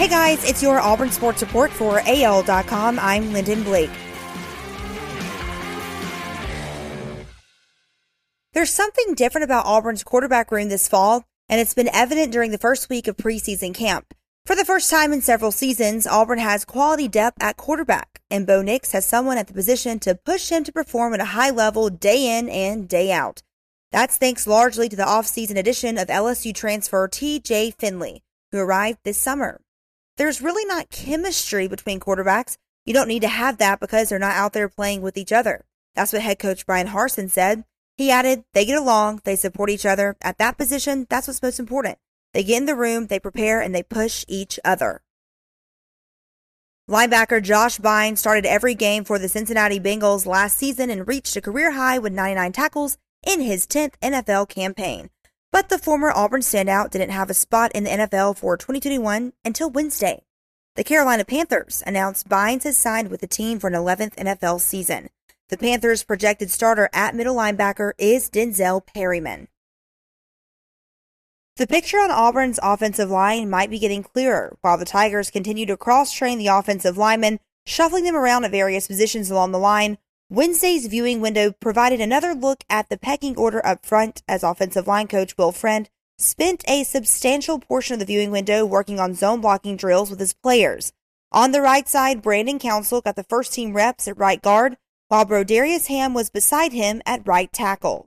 [0.00, 2.98] Hey guys, it's your Auburn Sports Report for AL.com.
[2.98, 3.90] I'm Lyndon Blake.
[8.54, 12.56] There's something different about Auburn's quarterback room this fall, and it's been evident during the
[12.56, 14.14] first week of preseason camp.
[14.46, 18.62] For the first time in several seasons, Auburn has quality depth at quarterback, and Bo
[18.62, 21.90] Nix has someone at the position to push him to perform at a high level
[21.90, 23.42] day in and day out.
[23.92, 29.18] That's thanks largely to the offseason addition of LSU transfer TJ Finley, who arrived this
[29.18, 29.60] summer.
[30.20, 32.58] There's really not chemistry between quarterbacks.
[32.84, 35.64] You don't need to have that because they're not out there playing with each other.
[35.94, 37.64] That's what head coach Bryan Harsin said.
[37.96, 40.18] He added, they get along, they support each other.
[40.20, 41.96] At that position, that's what's most important.
[42.34, 45.00] They get in the room, they prepare, and they push each other.
[46.86, 51.40] Linebacker Josh Bynes started every game for the Cincinnati Bengals last season and reached a
[51.40, 55.08] career high with 99 tackles in his 10th NFL campaign.
[55.52, 59.70] But the former Auburn standout didn't have a spot in the NFL for 2021 until
[59.70, 60.22] Wednesday.
[60.76, 65.10] The Carolina Panthers announced Bynes has signed with the team for an 11th NFL season.
[65.48, 69.48] The Panthers' projected starter at middle linebacker is Denzel Perryman.
[71.56, 75.76] The picture on Auburn's offensive line might be getting clearer while the Tigers continue to
[75.76, 79.98] cross train the offensive linemen, shuffling them around at various positions along the line
[80.32, 85.08] Wednesday's viewing window provided another look at the pecking order up front as offensive line
[85.08, 89.76] coach Will Friend spent a substantial portion of the viewing window working on zone blocking
[89.76, 90.92] drills with his players.
[91.32, 94.76] On the right side, Brandon Council got the first team reps at right guard,
[95.08, 98.06] while Brodarius Hamm was beside him at right tackle.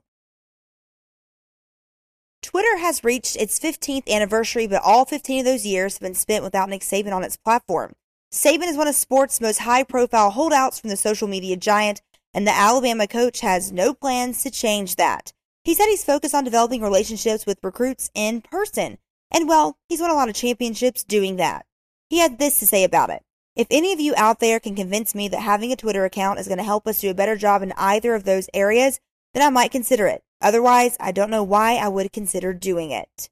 [2.40, 6.42] Twitter has reached its 15th anniversary, but all 15 of those years have been spent
[6.42, 7.92] without Nick Saban on its platform.
[8.32, 12.00] Saban is one of sports' most high profile holdouts from the social media giant
[12.34, 15.32] and the Alabama coach has no plans to change that.
[15.62, 18.98] He said he's focused on developing relationships with recruits in person,
[19.30, 21.64] and well, he's won a lot of championships doing that.
[22.10, 23.22] He had this to say about it.
[23.56, 26.48] If any of you out there can convince me that having a Twitter account is
[26.48, 29.00] going to help us do a better job in either of those areas,
[29.32, 30.22] then I might consider it.
[30.42, 33.30] Otherwise, I don't know why I would consider doing it.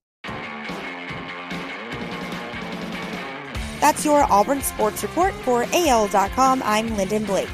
[3.81, 6.63] That's your Auburn Sports Report for AL.com.
[6.65, 7.49] I'm Lyndon Blake.